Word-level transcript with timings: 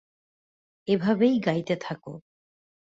এভাবেই 0.87 1.35
গাইতে 1.39 1.75
থাকো। 1.81 2.13